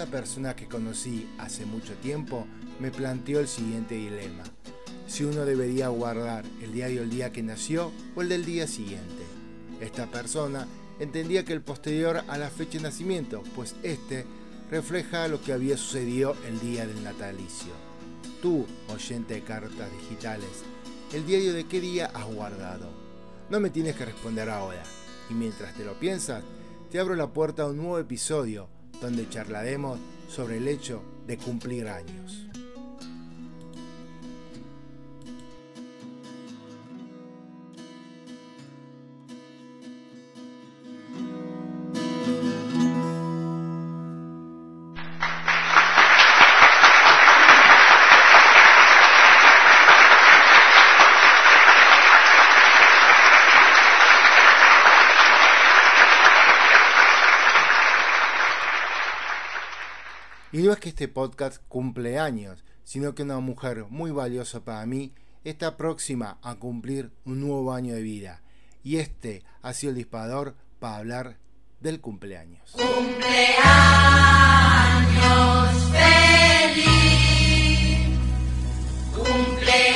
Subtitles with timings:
[0.00, 2.46] Una persona que conocí hace mucho tiempo
[2.80, 4.44] me planteó el siguiente dilema.
[5.06, 9.22] Si uno debería guardar el diario el día que nació o el del día siguiente.
[9.78, 10.66] Esta persona
[11.00, 14.24] entendía que el posterior a la fecha de nacimiento, pues este
[14.70, 17.74] refleja lo que había sucedido el día del natalicio.
[18.40, 20.64] Tú, oyente de cartas digitales,
[21.12, 22.90] ¿el diario de qué día has guardado?
[23.50, 24.82] No me tienes que responder ahora.
[25.28, 26.42] Y mientras te lo piensas,
[26.90, 29.98] te abro la puerta a un nuevo episodio donde charlaremos
[30.28, 32.49] sobre el hecho de cumplir años.
[60.70, 65.12] No es que este podcast cumple años, sino que una mujer muy valiosa para mí
[65.42, 68.40] está próxima a cumplir un nuevo año de vida.
[68.84, 71.38] Y este ha sido el disparador para hablar
[71.80, 72.70] del cumpleaños.
[72.70, 73.58] Cumpleaños
[75.90, 76.86] feliz.
[79.12, 79.90] Cumpleaños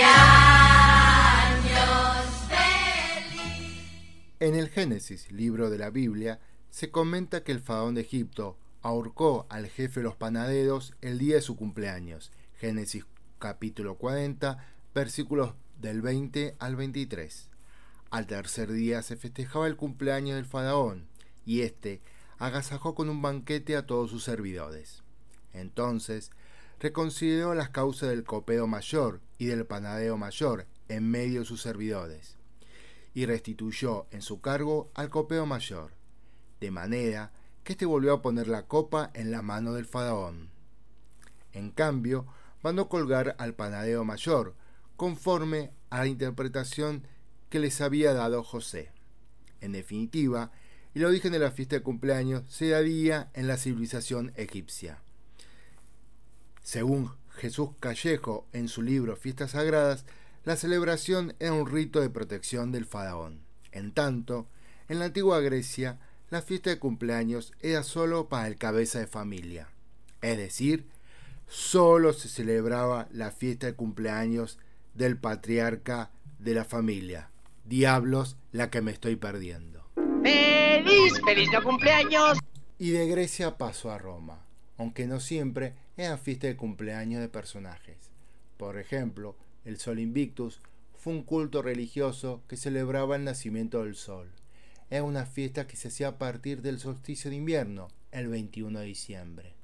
[2.49, 4.35] feliz.
[4.41, 9.47] En el Génesis, libro de la Biblia, se comenta que el faraón de Egipto ahorcó
[9.49, 12.31] al jefe de los panaderos el día de su cumpleaños.
[12.59, 13.07] Génesis
[13.39, 14.59] capítulo 40,
[14.95, 17.49] versículos del 20 al 23.
[18.11, 21.09] Al tercer día se festejaba el cumpleaños del faraón,
[21.47, 22.03] y éste
[22.37, 25.03] agasajó con un banquete a todos sus servidores.
[25.55, 26.31] Entonces
[26.79, 32.37] reconsideró las causas del copero mayor y del panadero mayor en medio de sus servidores,
[33.15, 35.93] y restituyó en su cargo al copero mayor,
[36.61, 37.33] de manera
[37.65, 40.51] que éste volvió a poner la copa en la mano del faraón.
[41.53, 42.27] En cambio,
[42.63, 44.55] mandó colgar al panadero mayor,
[44.97, 47.07] conforme a la interpretación
[47.49, 48.91] que les había dado José.
[49.61, 50.51] En definitiva,
[50.95, 54.99] el origen de la fiesta de cumpleaños se daría en la civilización egipcia.
[56.63, 60.05] Según Jesús Callejo en su libro Fiestas Sagradas,
[60.45, 63.41] la celebración era un rito de protección del faraón.
[63.73, 64.47] En tanto,
[64.89, 65.99] en la antigua Grecia,
[66.35, 69.69] la fiesta de cumpleaños era solo para el cabeza de familia.
[70.21, 70.89] Es decir,
[71.47, 74.59] solo se celebraba la fiesta de cumpleaños
[74.95, 77.31] del patriarca de la familia.
[77.65, 79.89] Diablos, la que me estoy perdiendo.
[80.25, 81.21] ¡Feliz!
[81.25, 82.39] ¡Feliz no cumpleaños!
[82.81, 84.45] Y de Grecia pasó a Roma,
[84.77, 88.11] aunque no siempre eran fiesta de cumpleaños de personajes.
[88.57, 90.61] Por ejemplo, el Sol Invictus
[90.97, 94.33] fue un culto religioso que celebraba el nacimiento del Sol
[94.91, 98.87] es una fiesta que se hacía a partir del solsticio de invierno, el 21 de
[98.87, 99.55] diciembre.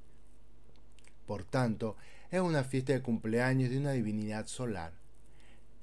[1.26, 1.96] Por tanto,
[2.30, 4.92] es una fiesta de cumpleaños de una divinidad solar.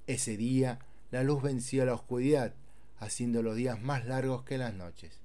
[0.07, 0.79] Ese día,
[1.11, 2.53] la luz vencía la oscuridad,
[2.99, 5.19] haciendo los días más largos que las noches.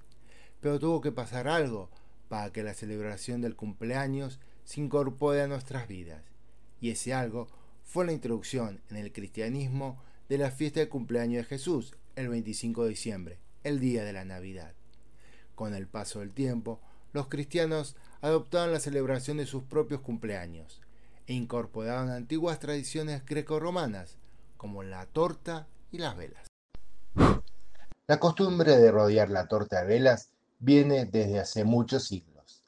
[0.61, 1.89] Pero tuvo que pasar algo
[2.29, 6.21] para que la celebración del cumpleaños se incorpore a nuestras vidas.
[6.79, 7.47] Y ese algo
[7.83, 12.83] fue la introducción en el cristianismo de la fiesta de cumpleaños de Jesús, el 25
[12.83, 14.73] de diciembre, el día de la Navidad.
[15.55, 16.79] Con el paso del tiempo,
[17.13, 20.81] los cristianos adoptaron la celebración de sus propios cumpleaños
[21.27, 24.17] e incorporaron antiguas tradiciones greco-romanas,
[24.57, 26.47] como la torta y las velas.
[28.07, 30.29] La costumbre de rodear la torta de velas
[30.59, 32.63] viene desde hace muchos siglos.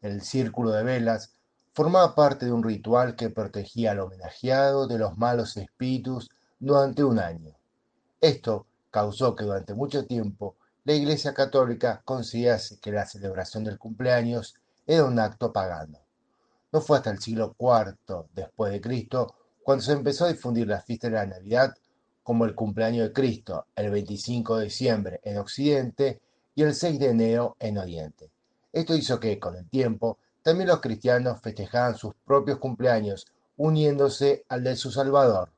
[0.00, 1.34] El círculo de velas
[1.74, 7.18] formaba parte de un ritual que protegía al homenajeado de los malos espíritus durante un
[7.18, 7.54] año.
[8.20, 10.54] Esto causó que durante mucho tiempo
[10.84, 14.54] la Iglesia Católica considerase que la celebración del cumpleaños
[14.86, 15.98] era un acto pagano.
[16.70, 19.34] No fue hasta el siglo IV después de Cristo
[19.64, 21.74] cuando se empezó a difundir la fiesta de la Navidad
[22.22, 26.20] como el cumpleaños de Cristo, el 25 de diciembre en Occidente
[26.54, 28.30] y el 6 de enero en Oriente.
[28.72, 34.64] Esto hizo que, con el tiempo, también los cristianos festejaran sus propios cumpleaños, uniéndose al
[34.64, 35.50] de su Salvador.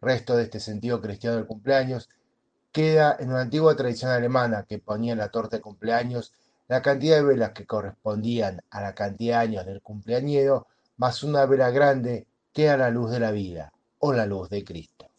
[0.00, 2.08] Resto de este sentido cristiano del cumpleaños
[2.72, 6.32] queda en una antigua tradición alemana que ponía en la torta de cumpleaños
[6.68, 10.68] la cantidad de velas que correspondían a la cantidad de años del cumpleañero,
[10.98, 14.64] más una vela grande que era la luz de la vida o la luz de
[14.64, 15.10] Cristo.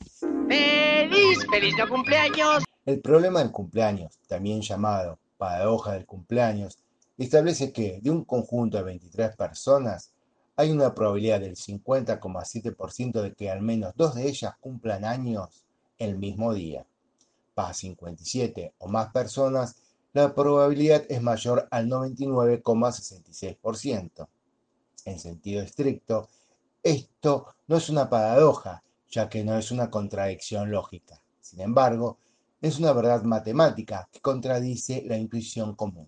[0.48, 1.46] ¡Feliz!
[1.52, 2.64] ¡Feliz no cumpleaños!
[2.86, 6.78] El problema del cumpleaños, también llamado paradoja del cumpleaños,
[7.18, 10.12] establece que de un conjunto de 23 personas
[10.56, 15.66] hay una probabilidad del 50,7% de que al menos dos de ellas cumplan años
[15.98, 16.86] el mismo día.
[17.54, 19.76] Para 57 o más personas,
[20.14, 24.28] la probabilidad es mayor al 99,66%.
[25.06, 26.30] En sentido estricto,
[26.84, 31.22] esto no es una paradoja, ya que no es una contradicción lógica.
[31.40, 32.18] Sin embargo,
[32.62, 36.08] es una verdad matemática que contradice la intuición común.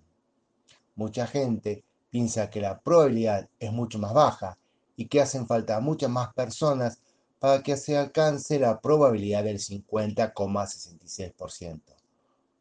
[0.96, 4.58] Mucha gente piensa que la probabilidad es mucho más baja
[4.96, 7.00] y que hacen falta muchas más personas
[7.44, 11.82] para que se alcance la probabilidad del 50,66%.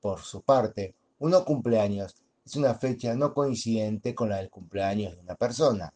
[0.00, 5.20] Por su parte, uno cumpleaños es una fecha no coincidente con la del cumpleaños de
[5.20, 5.94] una persona.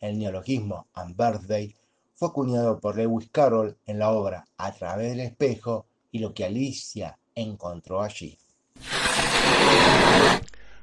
[0.00, 1.76] El neologismo and birthday
[2.16, 6.44] fue acuñado por Lewis Carroll en la obra A través del espejo y lo que
[6.44, 8.36] Alicia encontró allí.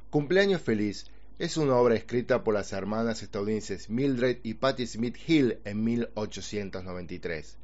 [0.09, 1.05] Cumpleaños feliz
[1.37, 7.57] es una obra escrita por las hermanas estadounidenses Mildred y Patti Smith Hill en 1893.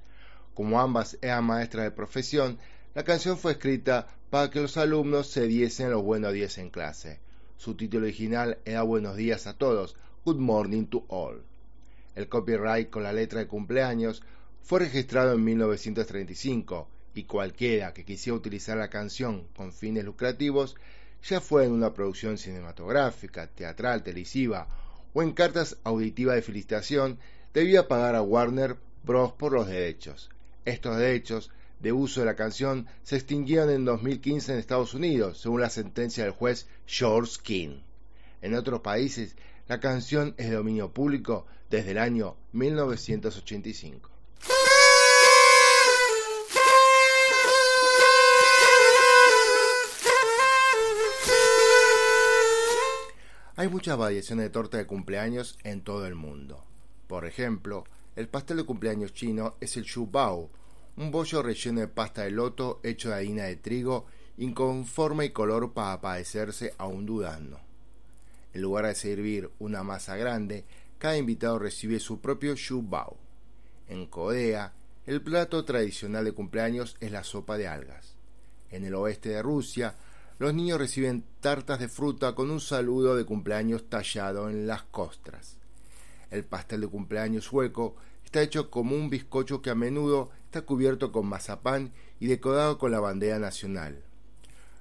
[0.53, 2.57] Como ambas eran maestras de profesión,
[2.93, 7.21] la canción fue escrita para que los alumnos se diesen los buenos días en clase.
[7.55, 9.95] Su título original era Buenos días a todos,
[10.25, 11.41] Good Morning to All.
[12.15, 14.21] El copyright con la letra de cumpleaños
[14.63, 20.75] fue registrado en 1935 y cualquiera que quisiera utilizar la canción con fines lucrativos,
[21.23, 24.67] ya fue en una producción cinematográfica, teatral, televisiva
[25.13, 27.19] o en cartas auditivas de felicitación,
[27.53, 29.33] debía pagar a Warner Bros.
[29.33, 30.29] por los derechos.
[30.65, 35.61] Estos derechos de uso de la canción se extinguieron en 2015 en Estados Unidos, según
[35.61, 37.81] la sentencia del juez George King.
[38.41, 39.35] En otros países,
[39.67, 44.09] la canción es de dominio público desde el año 1985.
[53.61, 56.63] Hay muchas variaciones de torta de cumpleaños en todo el mundo.
[57.05, 57.83] Por ejemplo,
[58.15, 60.49] el pastel de cumpleaños chino es el shu bao,
[60.97, 65.25] un bollo relleno de pasta de loto hecho de harina de trigo y con forma
[65.25, 67.59] y color para parecerse a un dudano.
[68.51, 70.65] En lugar de servir una masa grande,
[70.97, 73.15] cada invitado recibe su propio shu bao.
[73.87, 74.73] En Corea,
[75.05, 78.15] el plato tradicional de cumpleaños es la sopa de algas.
[78.71, 79.93] En el oeste de Rusia,
[80.41, 85.57] los niños reciben tartas de fruta con un saludo de cumpleaños tallado en las costras.
[86.31, 87.95] El pastel de cumpleaños sueco
[88.25, 92.89] está hecho como un bizcocho que a menudo está cubierto con mazapán y decorado con
[92.91, 94.01] la bandera nacional.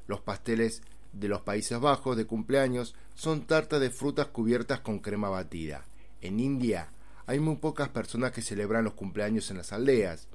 [0.07, 0.81] Los pasteles
[1.13, 5.85] de los Países Bajos de cumpleaños son tartas de frutas cubiertas con crema batida.
[6.23, 6.89] En India
[7.27, 10.27] hay muy pocas personas que celebran los cumpleaños en las aldeas,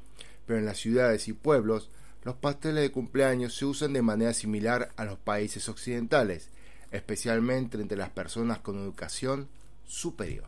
[0.45, 1.89] pero en las ciudades y pueblos
[2.25, 6.49] los pasteles de cumpleaños se usan de manera similar a los países occidentales,
[6.89, 9.47] especialmente entre las personas con educación
[9.85, 10.47] superior.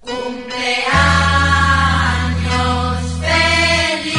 [0.00, 0.44] Cumpleaños
[3.20, 4.18] feliz.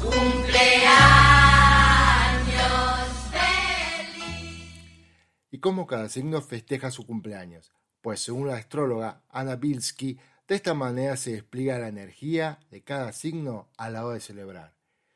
[0.00, 0.82] Cumpleaños
[3.30, 4.66] feliz.
[5.52, 7.72] ¿Y cómo cada signo festeja su cumpleaños?
[8.00, 10.18] Pues según la astróloga Anna Bilski,
[10.52, 14.74] de esta manera se despliega la energía de cada signo a la hora de celebrar.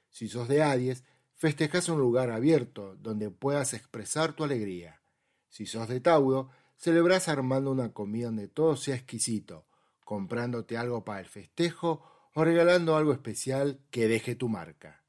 [0.08, 5.02] Si sos de Aries, festejas un lugar abierto donde puedas expresar tu alegría.
[5.50, 9.66] Si sos de Tauro, celebrás armando una comida donde todo sea exquisito,
[10.06, 12.02] comprándote algo para el festejo
[12.32, 15.04] o regalando algo especial que deje tu marca.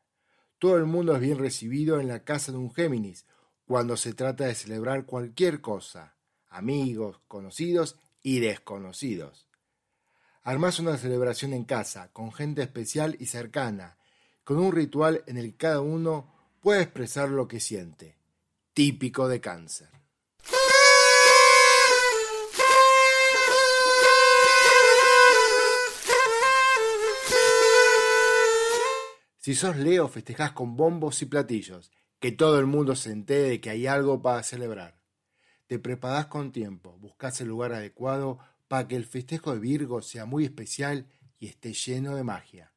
[0.59, 3.25] Todo el mundo es bien recibido en la casa de un Géminis
[3.65, 6.17] cuando se trata de celebrar cualquier cosa,
[6.49, 9.46] amigos, conocidos y desconocidos.
[10.47, 13.97] Armás una celebración en casa, con gente especial y cercana,
[14.45, 18.17] con un ritual en el que cada uno puede expresar lo que siente,
[18.73, 19.89] típico de cáncer.
[29.39, 33.59] Si sos Leo, festejás con bombos y platillos, que todo el mundo se entere de
[33.59, 34.97] que hay algo para celebrar.
[35.67, 40.25] Te preparás con tiempo, buscas el lugar adecuado para que el festejo de Virgo sea
[40.25, 41.07] muy especial
[41.39, 42.73] y esté lleno de magia.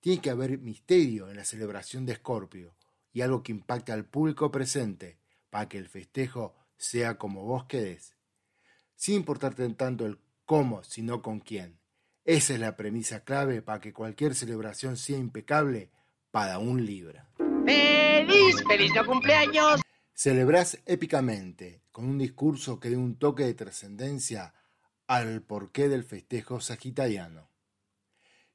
[0.00, 2.74] Tiene que haber misterio en la celebración de Escorpio
[3.12, 5.18] y algo que impacte al público presente
[5.50, 8.16] para que el festejo sea como vos querés.
[8.96, 11.78] Sin importarte en tanto el cómo, sino con quién.
[12.24, 15.90] Esa es la premisa clave para que cualquier celebración sea impecable
[16.30, 17.28] para un Libra.
[17.64, 18.56] ¡Feliz!
[18.66, 19.80] ¡Feliz no cumpleaños!
[20.14, 24.54] Celebrás épicamente, con un discurso que dé un toque de trascendencia
[25.06, 27.50] al porqué del festejo sagitariano.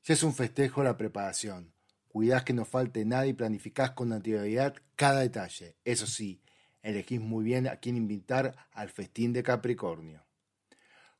[0.01, 1.73] Si es un festejo la preparación,
[2.07, 5.75] cuidás que no falte nada y planificás con anterioridad cada detalle.
[5.83, 6.41] Eso sí,
[6.81, 10.25] elegís muy bien a quién invitar al festín de Capricornio.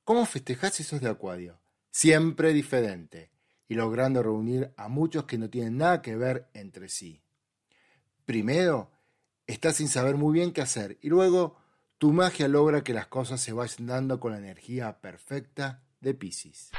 [0.03, 1.59] ¿Cómo festejás si sos de Acuario?
[1.91, 3.31] Siempre diferente
[3.67, 7.21] y logrando reunir a muchos que no tienen nada que ver entre sí.
[8.25, 8.91] Primero,
[9.45, 11.57] estás sin saber muy bien qué hacer y luego
[11.97, 16.69] tu magia logra que las cosas se vayan dando con la energía perfecta de Pisces.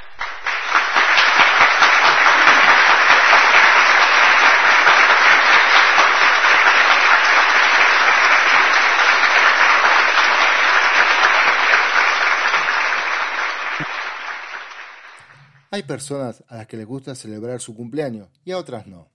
[15.71, 19.11] Hay personas a las que les gusta celebrar su cumpleaños y a otras no.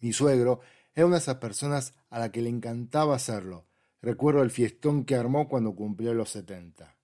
[0.00, 0.60] Mi suegro
[0.94, 3.65] era una de esas personas a la que le encantaba hacerlo.
[4.02, 6.96] Recuerdo el fiestón que armó cuando cumplió los 70.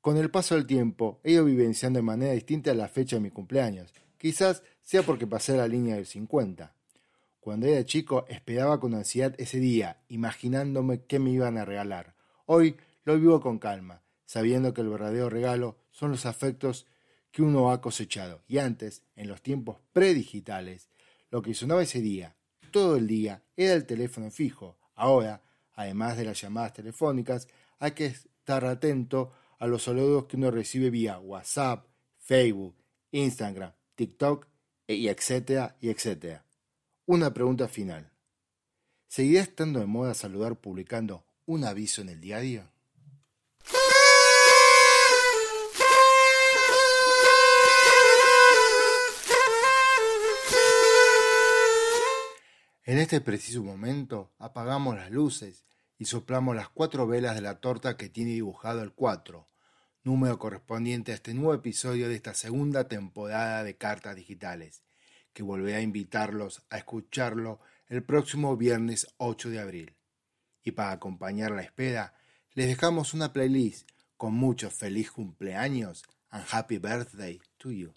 [0.00, 3.30] Con el paso del tiempo, he ido vivenciando de manera distinta la fecha de mi
[3.30, 3.92] cumpleaños.
[4.18, 6.74] Quizás sea porque pasé la línea del 50.
[7.40, 12.14] Cuando era chico esperaba con ansiedad ese día, imaginándome qué me iban a regalar.
[12.44, 16.86] Hoy lo vivo con calma, sabiendo que el verdadero regalo son los afectos
[17.30, 18.42] que uno ha cosechado.
[18.48, 20.88] Y antes, en los tiempos predigitales,
[21.30, 22.36] lo que sonaba ese día,
[22.70, 24.76] todo el día, era el teléfono fijo.
[24.94, 25.42] Ahora,
[25.76, 27.46] además de las llamadas telefónicas,
[27.78, 31.86] hay que estar atento a los saludos que uno recibe vía WhatsApp,
[32.18, 32.74] Facebook,
[33.12, 34.46] Instagram, TikTok,
[34.88, 36.44] y etcétera, y etcétera.
[37.06, 38.10] Una pregunta final.
[39.08, 42.70] ¿Seguirá estando de moda saludar publicando un aviso en el diario?
[52.86, 55.64] En este preciso momento apagamos las luces
[55.98, 59.48] y soplamos las cuatro velas de la torta que tiene dibujado el 4,
[60.04, 64.84] número correspondiente a este nuevo episodio de esta segunda temporada de Cartas Digitales,
[65.32, 69.96] que volverá a invitarlos a escucharlo el próximo viernes 8 de abril.
[70.62, 72.14] Y para acompañar la espera,
[72.54, 77.92] les dejamos una playlist con muchos feliz cumpleaños and happy birthday to you.